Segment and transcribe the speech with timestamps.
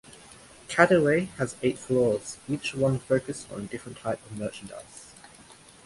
[0.67, 5.13] KaDeWe has eight floors, each one focused on a different type of merchandise.